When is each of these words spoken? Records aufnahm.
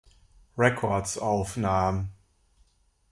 Records 0.55 1.19
aufnahm. 1.19 2.09